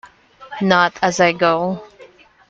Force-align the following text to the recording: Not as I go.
Not 0.61 0.97
as 1.03 1.19
I 1.19 1.31
go. 1.31 1.83